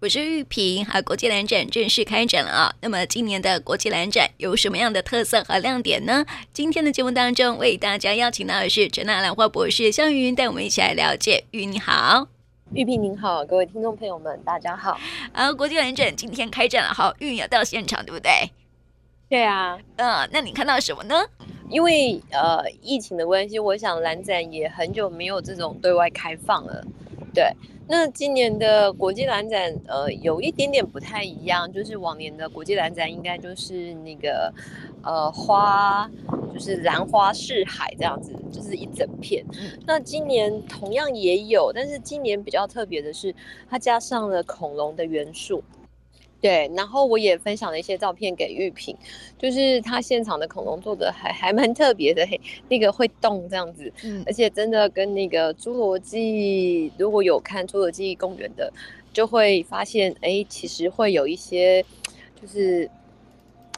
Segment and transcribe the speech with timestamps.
[0.00, 2.72] 我是玉萍，好，国际兰展正式开展了啊。
[2.82, 6.24] 那么今年的国际兰展有什么样的特色和亮点呢？
[6.52, 11.42] 今天的节目当中为大家邀请到的是陈纳兰花博士肖云，带我们一起来了解。
[11.50, 12.28] 玉你好，
[12.74, 14.96] 玉萍您好，各位听众朋友们大家好。
[15.32, 18.30] 啊，国际兰展今天开展了，好，玉要到现场对不对？
[19.28, 21.16] 对啊，嗯，那你看到什么呢？
[21.68, 26.86] 因为呃疫情的关系，我想兰展也很久没有这种对外开放了，
[27.34, 27.52] 对。
[27.90, 34.52] 那今年的国际兰展，呃，有一点点不太一样，就是往年的国际兰展应该就是那个，
[35.02, 36.08] 呃，花，
[36.52, 39.42] 就是兰花似海这样子，就是一整片。
[39.86, 43.34] 那今年同样也有，但是今年比较特别的是，
[43.70, 45.64] 它加上了恐龙的元素。
[46.40, 48.96] 对，然后我也分享了一些照片给玉萍，
[49.36, 58.72] 就是他现场的恐龙做的还还蛮特别的，嘿，那个会动这样子，嗯，而且真的跟那个侏罗纪，如果有看侏罗纪公园的，
[59.12, 61.84] 就会发现，哎，其实会有一些
[62.40, 62.88] 就是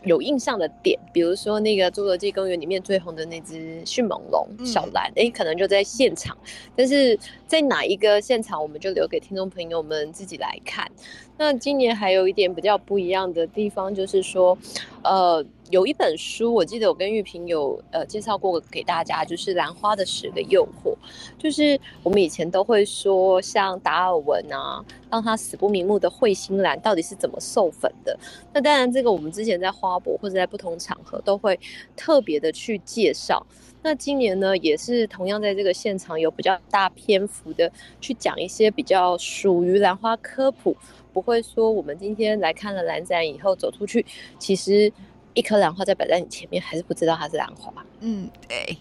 [0.04, 6.36] 有印象的点，比如说那个侏罗纪公园里面最红的那只迅猛龙小蓝，哎、嗯，可能就在现场，
[6.74, 10.90] 但是在哪一个现场，我们就留给听众朋友们自己来看。
[11.36, 14.56] 那今年还有一点比较不一样的地方，就是说，
[15.02, 20.90] 呃，有一本书，我记得我跟玉萍有呃介绍过给大家，就是《兰花的十个诱惑》，
[21.38, 28.18] 就是我们以前都会说，像达尔文啊，让他死不瞑目的彗星兰到底是怎么授粉的？
[28.52, 31.58] 那当然，这个我们之前在花博或者在不同场合都会
[31.96, 33.46] 特别的去介绍。
[33.82, 40.76] 那今年呢，也是同样在这个现场有比较大篇幅的去讲一些比较属于兰花科普。
[41.12, 44.06] 不会说我们今天来看了兰展以后走出去，
[44.38, 44.92] 其实
[45.34, 47.72] 一颗兰花在摆在你前面，还是不知道它是兰花。
[48.00, 48.76] 嗯，对，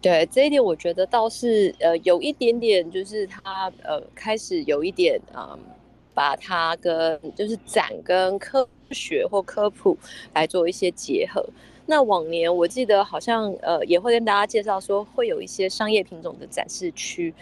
[0.00, 5.58] 对，这一点我觉得倒是呃有一点点，就是它呃开始有一点嗯，
[6.12, 9.96] 把它跟就是展跟科学或科普
[10.34, 11.44] 来做一些结合。
[11.86, 17.32] 那往年我记得好像呃也会跟大家介绍说会有一些商业品种的展示区，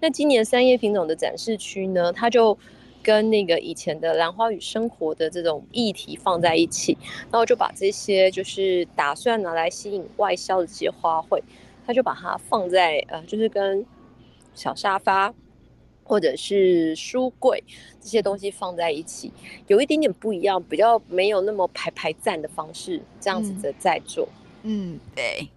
[0.00, 2.56] 那今年商业品种的展示区呢，它就。
[3.08, 6.94] 跟那个以前的兰花与生活的这种议题放在一起，
[7.30, 11.40] 然后就把这些就是打算拿来吸引外销的这些花卉，
[11.86, 13.82] 他就把它放在呃，就是跟
[14.54, 15.32] 小沙发
[16.04, 17.64] 或者是书柜
[17.98, 19.32] 这些东西放在一起，
[19.68, 24.28] 有一点点不一样，比较没有那么排排站的方式，这样子的在做。
[24.64, 25.48] 嗯，嗯，对。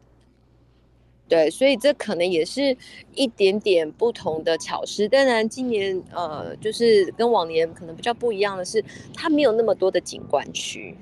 [1.31, 2.75] 对，所以这可能也是
[3.16, 5.08] 一点点不同的巧思。
[5.08, 8.84] 当然，今年呃，就是跟往年可能比较不一样的是，
[9.14, 10.94] 它没有那么多的景观区。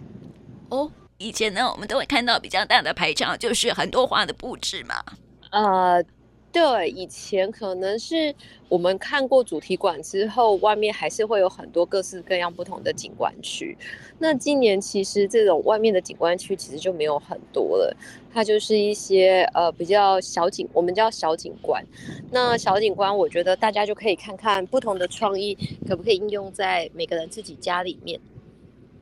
[0.70, 5.04] 哦，以前呢，我们都会看到比较大的排场，就是很多花的布置嘛。
[5.50, 6.04] 呃。
[6.52, 8.34] 对，以前可能是
[8.68, 13.78] 我们看过主题馆之后，外面还是会有很多各式各样不同的景观区。
[14.18, 17.96] 那今年其实这种外面的景观区其实就没有很多了，
[18.34, 21.86] 它就是一些呃比较小景，我们叫小景观。
[22.32, 25.56] 那小景观，我觉得大家就可以看看不同的创意
[25.88, 28.20] 可不可以应用在每个人自己家里面。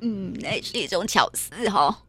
[0.02, 2.04] 嗯，那是一种巧思哈、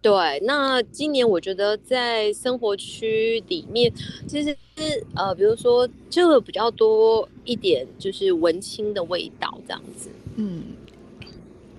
[0.00, 0.12] 对，
[0.44, 3.92] 那今年我觉得在生活区里面，
[4.28, 10.08] 其实是呃，比如说这个比较多一点，就是文青的味道这样子。
[10.36, 10.62] 嗯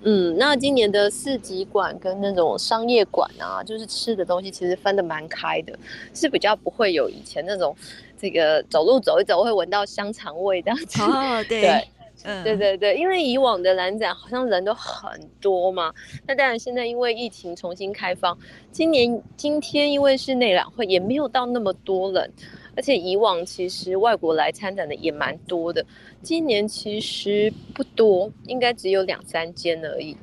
[0.02, 5.78] 嗯，那今年的市集馆跟那种商业馆啊，就是吃的东西其实分的蛮开的，
[6.14, 7.74] 是比较不会有以前那种
[8.20, 11.00] 这个走路走一走会闻到香肠味这样子。
[11.02, 11.62] 哦， 对。
[11.62, 11.88] 对
[12.24, 15.92] 嗯，对对对，因为以往的兰展好像人都很多嘛，
[16.26, 18.36] 那当然现在因为疫情重新开放，
[18.70, 22.30] 今年今天因为是内览会，也没有到那么多人，
[22.76, 25.84] 而且以往其实外国来参展的也蛮多的，
[26.22, 30.16] 今年其实不多，应该只有两三间而已。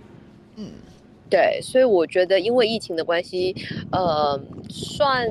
[0.55, 0.71] 嗯，
[1.29, 3.55] 对，所以我觉得因为疫情的关系，
[3.91, 5.27] 呃，算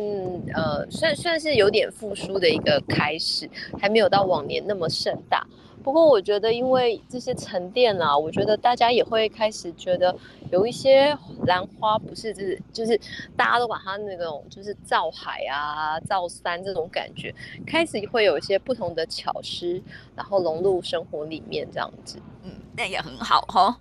[0.52, 5.46] 呃算算是有点复苏的一个开始，还没有到往年那么盛大。
[5.86, 10.12] 不过我觉得，因为这些沉淀啊，我觉得大家也会开始觉得
[10.50, 11.16] 有一些
[11.46, 13.00] 兰花不是就是就是
[13.36, 17.32] 大家都把它那种就是造海啊、造山这种感觉，
[17.64, 19.80] 开始会有一些不同的巧思，
[20.16, 22.18] 然后融入生活里面这样子。
[22.42, 23.78] 嗯，那也很好哈，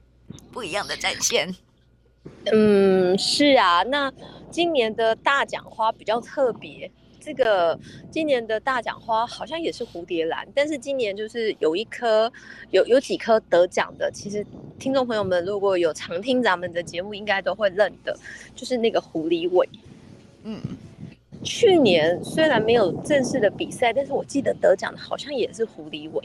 [0.52, 1.56] 不一样的展现。
[2.54, 4.14] 嗯，是啊，那
[4.52, 6.92] 今年的大奖花比较特别。
[7.26, 7.78] 这个
[8.12, 12.32] 今年的大奖花好像也是蝴蝶兰，但是今年就是有一颗，
[12.70, 14.12] 有有几颗得奖的。
[14.12, 14.46] 其实
[14.78, 18.16] 听众朋友们如果有常听咱们的节目，应该都会认得，
[18.56, 19.68] 就是那个狐狸尾。
[20.44, 20.62] 嗯，
[21.44, 26.24] 去年虽然没有正式的比赛，但是我记得得奖的好像也是狐狸尾。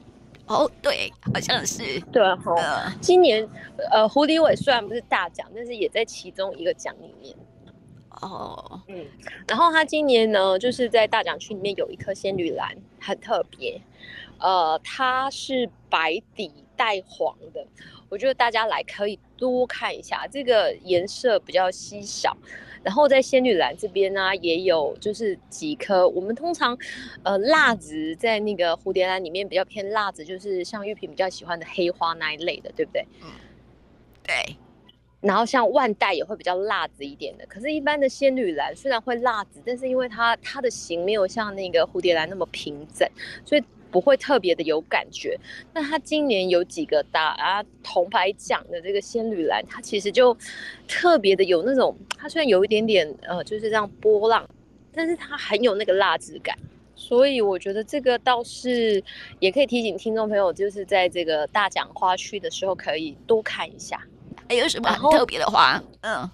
[0.49, 1.99] 哦，对，好像是。
[2.13, 3.49] 对哈、呃，今年
[3.91, 7.35] 呃，狐狸尾虽然不是大奖，但是也在其中一个奖里面。
[8.21, 9.07] 哦，嗯，
[9.49, 13.81] 然后他今年呢，就是在大奖区里面有一颗仙女兰，很特别。
[14.39, 17.67] 呃，它是白底带黄的，
[18.09, 22.37] 我觉得大家来可以多看一下，这个颜色比较稀少。
[22.83, 26.09] 然后在仙女兰这边呢，也有就是几颗。
[26.09, 26.75] 我们通常，
[27.23, 33.07] 呃，蜡子在那个蝴蝶兰里面比较偏蜡子，就是像玉萍比较喜欢的黑花那一类的，对不对？
[33.23, 33.29] 嗯，
[34.23, 34.57] 对。
[35.21, 43.09] 然后像万代也会比较蜡质一点的，可是，一般的仙女兰虽然会蜡质，但是因为它它的形没有像那个蝴蝶兰那么平整，
[43.45, 43.63] 所以。
[43.93, 45.37] 不会特别的有感觉，
[45.75, 50.33] 那它今年有几个打啊铜牌奖的这个仙女兰，它其实就
[50.87, 54.49] 特别的有那种，它虽然有一点点呃就是这样波浪，
[54.93, 56.57] 但是它很有那个蜡质感，
[56.95, 59.03] 所以我觉得这个倒是
[59.41, 64.01] 也可以提醒听众朋友，就是在这个大奖花区的时候可以多看一下，
[64.51, 65.81] 还有什么很特别的花？
[66.01, 66.29] 嗯。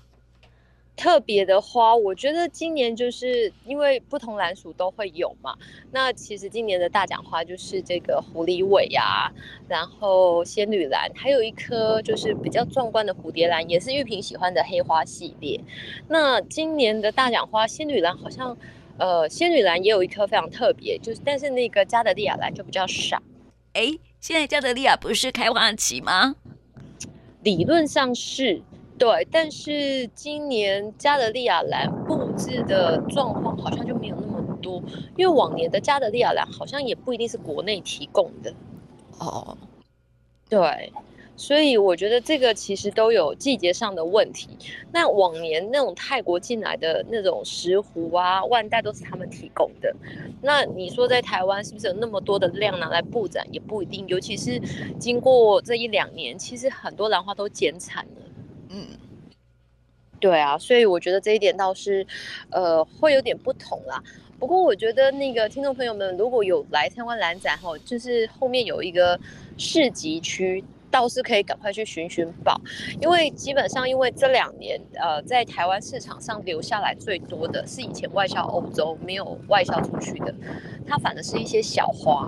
[0.96, 5.54] 特别的花，我觉得今年就是因为不同兰属都会有嘛。
[5.90, 9.30] 那其实今年的大奖花就是这个狐狸尾呀，
[9.68, 15.60] 然后仙女兰，还有一颗就是比较壮观的蝴蝶兰，也是玉萍喜欢的黑花系列。
[16.08, 18.56] 那今年的大奖花仙女兰好像，
[18.96, 23.22] 呃，仙女兰也有一颗非常特别，就是但是那个加德利亚兰就比较少。
[23.74, 26.36] 哎，现在加德利亚不是开花期吗？
[27.46, 28.60] 理论上是。
[28.98, 34.82] 对，但是今年加德利亚兰布置的状况好像就没有那么多，
[35.16, 38.52] 因为往年的加德利亚兰好像也不一定是国内提供的。
[39.18, 39.56] 哦，
[40.48, 40.90] 对，
[41.36, 44.48] 所以我觉得这个其实都有季节上的问题。
[44.90, 49.94] 那往年那种泰国进来的那种石斛啊、万代都是他们提供的。
[50.40, 53.46] 那你说在台湾是不是有那么多的量拿来布展？
[53.52, 54.60] 也不一定，尤其是
[54.98, 58.22] 经过这一两年，其实很多兰花都减产了。
[58.70, 58.86] 嗯，
[60.18, 62.06] 对啊，所以我觉得这一点倒是，
[62.50, 64.02] 呃，会有点不同啦。
[64.38, 69.18] 不过我觉得那个听众朋友们如果有来参观兰展吼，就是后面有一个
[69.56, 70.62] 市集区，
[70.96, 72.58] 倒是可以赶快去寻寻宝，
[73.02, 80.34] 因为基本上因为这两年呃在台湾市场上留下来最多的是以前外销欧洲没有外销出去的，
[80.88, 82.26] 它反而是一些小花，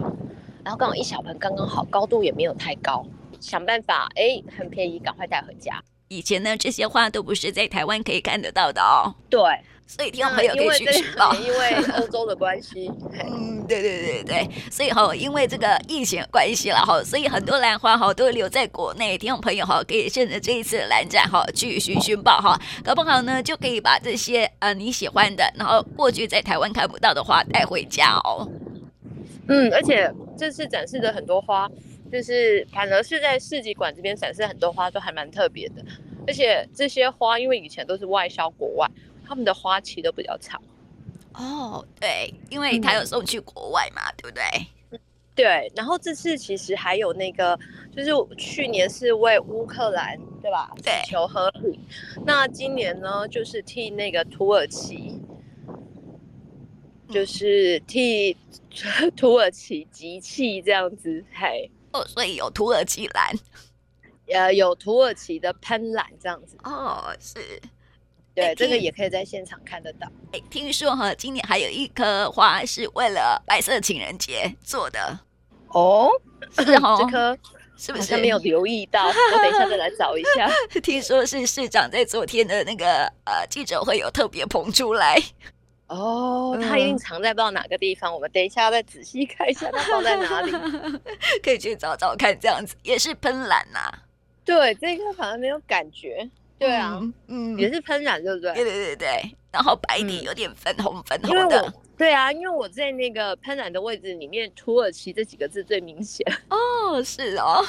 [0.62, 3.03] 然后刚好一小盆刚刚好，高度也没有太高，
[3.41, 5.82] 想办法哎很便宜，赶快带回家。
[6.09, 9.14] 以前呢，这些花都不是在台湾可以看得到的哦。
[9.31, 9.41] 对，
[9.88, 11.35] 所以听众朋友可以去寻宝。
[11.40, 12.88] 因为欧洲的关系，
[13.25, 19.17] 嗯，对对对对，所以哈，因为这个疫情关系了哈，所以很多兰花哈都留在国内。
[19.17, 28.46] 听众朋友哈，可以趁着这一次兰展哈去寻寻宝哈，搞不好呢就可以把这些呃你喜欢的，然后过去在台湾看不到的花带回家哦。
[29.49, 31.69] 嗯，而且这次展示的很多花。
[32.11, 35.85] 就是反而是在市集馆这边展示很多花都还蛮特别的，
[36.26, 38.90] 而且这些花因为以前都是外销国外，
[39.28, 40.60] 他们的花期都比较长。
[41.34, 45.00] 哦，对，因为他有送去国外嘛，嗯、对不对？
[45.34, 45.72] 对。
[45.76, 47.56] 然后这次其实还有那个，
[47.94, 50.72] 就是去年是为乌克兰对吧？
[50.82, 51.78] 对，求和平。
[52.25, 55.20] 那今年呢，就是替那个土耳其，
[57.08, 58.36] 就是替
[59.14, 61.70] 土耳其集气这样子，嘿。
[61.92, 63.32] 哦，所以有土耳其蓝，
[64.26, 66.56] 呃，有土耳其的喷蓝这样子。
[66.64, 67.38] 哦，是，
[68.38, 70.07] 对，欸、这个也可以在现场看得到。
[70.33, 75.18] 哎，听说哈，今年还有一棵花是为了白色情人节做的。
[75.68, 76.09] 哦，
[76.57, 77.38] 是哦， 这棵
[77.76, 79.07] 是不是没有留意到？
[79.11, 80.49] 我等一下再来找一下。
[80.80, 85.21] 听说是市长在昨天的那个呃记者会有特别捧出来。
[85.88, 90.52] 哦，它一定藏在不知道哪个地方，嗯、我们等一下再仔细看一下它放在哪里，
[91.42, 92.38] 可以去找找看。
[92.38, 93.90] 这样子也是喷兰呐，
[94.45, 96.28] 对，这个好像没有感觉。
[96.59, 98.53] 对啊，嗯，也是喷染，对不对？
[98.55, 99.37] 对对对对。
[99.50, 101.73] 然后白底有点粉红粉红的。
[101.97, 106.25] 对啊，因为我在那个喷染的位置里面，土耳其这几个字最明显。
[106.49, 107.64] 哦，是哦。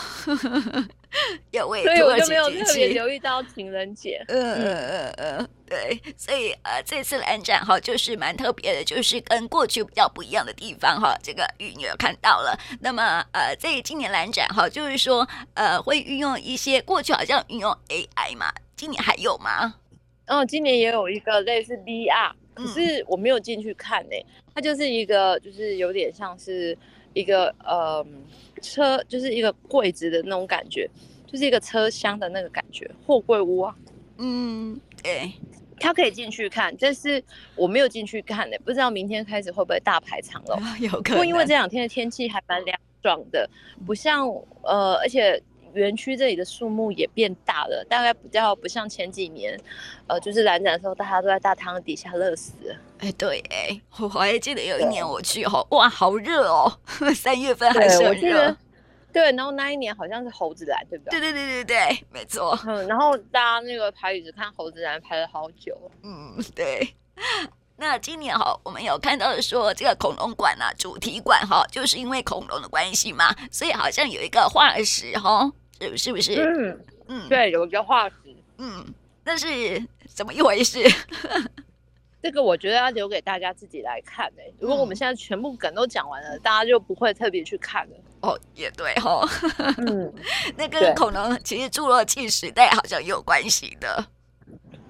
[1.50, 4.24] 有位，所以我就没有特别留意到情人节。
[4.28, 11.18] 嗯嗯嗯嗯，对，所以呃，这次兰展哈，就是蛮特别的，就是跟过去比较不一样的地方哈。
[11.24, 12.56] 这个玉女有看到了。
[12.80, 19.74] 那么呃，在今年蓝展哈，就是说呃，会运用一些过去好像运用 AI 嘛，今年还有吗？
[20.30, 24.26] 哦，今年也有一个类似 VR，可是我没有进去看呢、欸。
[24.56, 26.78] 它就是一个，就是有点像是
[27.14, 28.06] 一个呃。
[28.62, 30.86] 车就是一个柜子的那种感觉，
[31.26, 33.74] 就是一个车厢的那个感觉，货柜屋啊。
[34.18, 35.32] 嗯，对，
[35.80, 37.24] 他可以进去看，但是
[37.56, 40.60] 我没有进去看呢，不知道明天开始会不会大排长龙。
[40.82, 41.04] 有可能。
[41.04, 43.50] 不过因为这两天的天气还蛮凉，爽的，
[43.86, 44.28] 不像
[44.64, 45.42] 呃，而且
[45.74, 49.60] 园区这里的树木也变大了，大概比较不像前几年，
[50.08, 52.54] 呃，就是蓝展的时候，大家都在大太阳底下热死。
[53.00, 56.72] 哎，对，哎，我还记得有一年我去，哦哇，好热哦，
[57.16, 58.56] 三月份还是很热。
[59.12, 61.20] 对，然后那一年好像是猴子来，对不对？
[61.20, 62.58] 对对对对对，没错。
[62.68, 65.76] 嗯，然后大家那个排椅子看猴子兰排了好久。
[66.04, 66.88] 嗯，对。
[67.80, 76.36] 那今年哈，我们有看到说这个恐龙馆啊，主题馆哈，就是因为恐龙的关系嘛，所以好像有一个化石哈，是是不是？
[76.44, 78.16] 嗯嗯，对，有一个化石。
[78.58, 78.86] 嗯，
[79.24, 79.82] 那是
[80.14, 80.84] 怎么一回事？
[82.22, 84.54] 这个我觉得要留给大家自己来看哎、欸。
[84.60, 87.96] 如果我们现在全部梗都讲完了，嗯、大家就不会特别去看了。
[88.20, 89.26] 哦，也对哈。
[89.78, 90.14] 嗯，
[90.58, 94.06] 那跟恐龙其实侏罗纪时代好像也有关系的。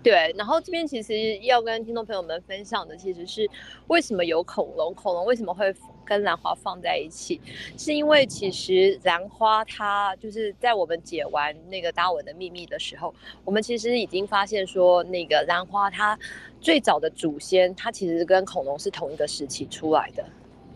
[0.01, 3.49] 对，然后这边其实要跟听众朋友们分享的，其实是
[3.87, 5.75] 为什么有恐龙，恐龙为什么会
[6.05, 7.41] 跟兰花放在一起，
[7.77, 13.13] 是因为其实兰花它就是在我们解完那个达尔文的秘密的时候，
[13.43, 16.17] 我们其实已经发现说，那个兰花它
[16.61, 20.25] 最早的祖先，它其实跟恐龙是同一个时期出来的，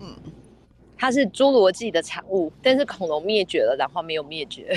[0.02, 0.16] 嗯。
[0.98, 4.74] 它是侏罗纪的产物，但是恐龙灭绝了，兰花没有灭绝，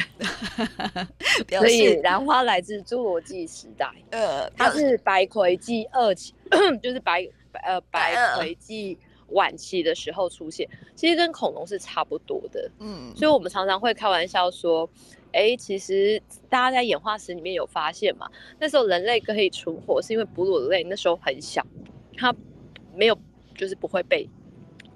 [1.58, 3.88] 所以兰花来自侏罗纪时代。
[4.10, 6.34] 呃，它是白叹纪二期，
[6.82, 7.28] 就是白
[7.64, 12.68] 呃白叹纪晚期的时候出现，其实跟恐龙是差不多的。
[12.80, 14.88] 嗯，所以我们常常会开玩笑说，
[15.32, 21.64] 哎、欸，其实大家在演化史里面有发现嘛，那时候人类可以存活，是因为哺乳类那时候很小，
[22.16, 22.34] 它
[22.94, 23.16] 没有
[23.54, 24.28] 就是不会被。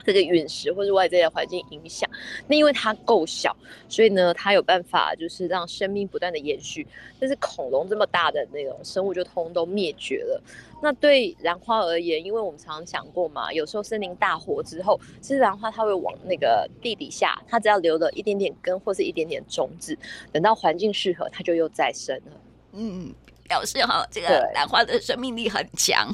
[0.04, 2.08] 这个陨石或者外在的环境影响，
[2.46, 3.56] 那因为它够小，
[3.88, 6.86] 所以呢，它有办法就是让生命不断的延续。
[7.18, 10.42] 但是恐龙这么大的那种生物就通通都灭绝了。
[10.82, 19.96] 那对兰花而言，因为我们常常讲过嘛，有时候森林大火之后，其实兰花它会往那个地底下，它只要留了一点点根或是一点点种子，
[20.32, 22.32] 等到环境适合，它就又再生了。
[22.72, 23.12] 嗯，
[23.46, 26.10] 表示哈，这个兰花的生命力很强。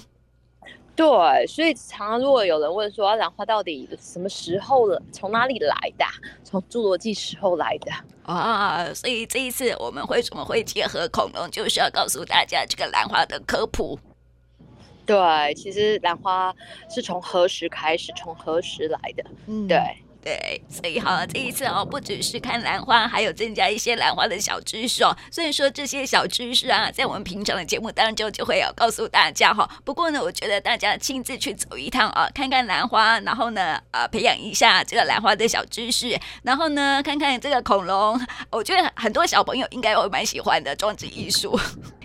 [0.96, 6.04] 对，所以常常如果有人问说，兰花到底什么时候了，从哪里来的？
[6.42, 7.92] 从侏罗纪时候来的
[8.24, 8.92] 啊！
[8.94, 13.98] 所以这一次我们为什么会结合恐龙，就是要告诉大家这个兰花的科普。
[15.04, 16.54] 对，其实兰花
[16.88, 19.24] 是从何时开始，从何时来的？
[19.46, 19.78] 嗯，对。
[20.26, 25.16] 对，所以哈，这一次哦，不只是看兰花，还有增加一些兰花的小知识哦。
[25.30, 29.71] 所以说这些小知识啊，在我们平常的节目当中就会有告诉大家哈。
[29.85, 41.56] 不过呢，我觉得大家亲自去走一趟啊，看看兰花，然后呢，呃，培养一下这个兰花的小知识，然后呢，看看这个恐龙，我觉得很多小朋友应该会蛮喜欢的装置艺术。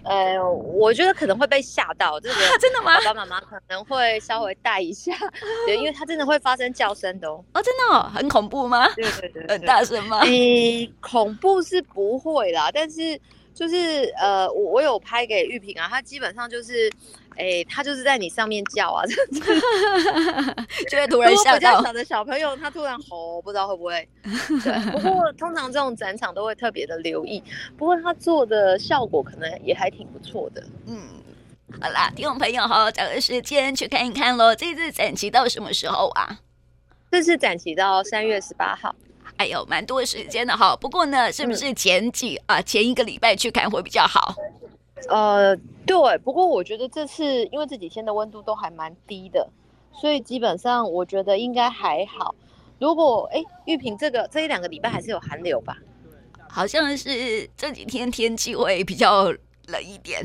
[0.03, 2.97] 呃，我觉得可能会被吓到，这个 真的吗？
[3.05, 5.13] 爸爸妈妈可能会稍微带一下，
[5.65, 7.43] 对，因为它真的会发生叫声的哦。
[7.53, 8.87] 哦，真的哦，很恐怖吗？
[8.95, 10.19] 对对对，很大声吗？
[10.21, 13.19] 诶，恐怖是不会啦，但是
[13.53, 16.91] 就是呃，我我有拍给玉萍啊，她基本上就是。
[17.37, 19.03] 哎、欸，他就是在你上面叫啊，
[20.89, 21.57] 就会突然吓到。
[21.57, 24.07] 比较小的小朋友，他突然吼，不知道会不会。
[24.23, 27.41] 对，不过通常这种展场都会特别的留意。
[27.77, 30.63] 不过他做的效果可能也还挺不错的。
[30.87, 30.99] 嗯，
[31.81, 34.53] 好啦，听众朋友好好找个时间去看一看喽。
[34.53, 36.39] 这次展期到什么时候啊？
[37.09, 38.93] 这次展期到三月十八号。
[39.37, 40.75] 哎呦，蛮多时间的哈。
[40.75, 44.35] 不过呢，是不是前几、嗯、啊前一个礼拜去看会比较好？
[45.09, 45.55] 呃，
[45.85, 49.49] 对，不过我觉得这次因为这几天的温度都还蛮低的，
[49.91, 52.33] 所以基本上我觉得应该还好。
[52.79, 55.77] 如果哎，玉萍这个这一两个礼拜还是有寒流吧？
[56.49, 59.25] 好像是这几天天气会比较
[59.67, 60.21] 冷一点。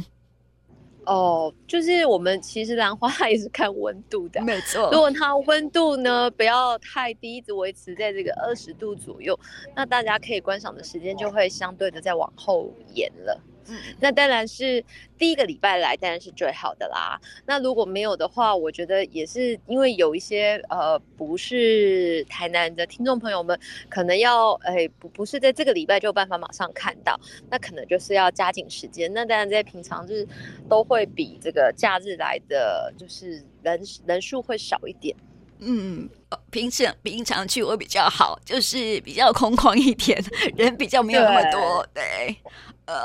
[1.04, 4.90] 哦，就是我们其实兰花 也是看温度的，没错。
[4.90, 9.38] 如果它温度呢不要太低，一直维持在这个二十度左右，
[9.74, 13.40] 那大家可以观赏的时间就会相对的再往后延了。
[13.68, 14.84] 嗯，那当然是
[15.18, 17.20] 第一个礼拜来，当然是最好的啦。
[17.46, 23.58] 那如果没有的话，我觉得也是因为有一些呃，不是台南的听众朋友们，
[23.88, 27.18] 可能要哎不不是在这个礼拜就有办法马上看到，
[27.50, 29.12] 那可能就是要加紧时间。
[29.12, 30.26] 那当然在平常日
[30.68, 35.16] 都会比这个假日来的就是人人数会少一点。
[35.58, 36.06] 嗯，
[36.50, 40.22] 平常平常去会比较好，就是比较空旷一点，
[40.54, 42.02] 人比较没有那么多，对。
[42.02, 42.38] 对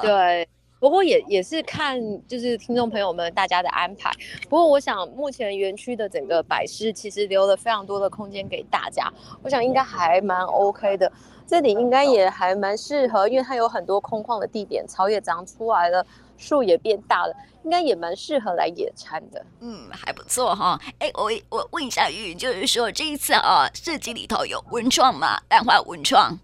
[0.02, 0.48] 对，
[0.80, 4.12] 不过也也是看就是听众朋友们大家的安排。
[4.50, 9.12] 不过我想目前园区的整个摆设其实留了非常多的空间给大家，
[9.44, 11.12] 我想应该还蛮 OK 的。
[11.48, 16.06] 这里应该也还蛮适合，因为它有很多空旷的地点，草也长出来了，
[16.38, 19.46] 树也变大了，应该也蛮适合来野餐的。
[19.60, 20.80] 嗯，还不错哈。
[21.00, 25.42] 哎，我我问一下玉，就是说这一次啊，市集里头有文创吗？
[25.50, 26.40] 淡化文创？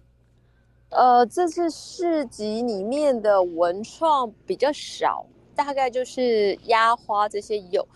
[0.90, 7.86] 呃，这次市集里面的文创比较少，大概就是压花这些有。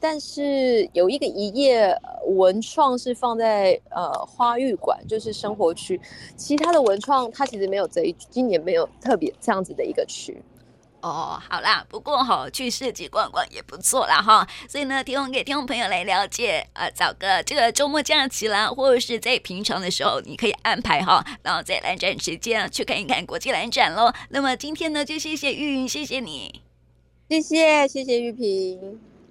[0.00, 1.94] 但是有一个一页
[2.26, 6.00] 文创是放在呃花艺馆，就是生活区，
[6.36, 10.42] 其他的文创它其实没有这一，今年没有特别这样子的一个区。
[11.02, 24.12] 哦，好啦，不过哈、哦、去市集逛逛也不错啦哈，所以呢，提供给听众朋友来了解，呃，找个这个周末假期啦，或者是在平常的时候，你可以安排哈，然后在蓝展时间去看一看国际兰展喽。
[24.28, 26.62] 那么今天呢，就谢谢玉云，谢谢你，
[27.28, 29.09] 谢谢谢谢玉萍。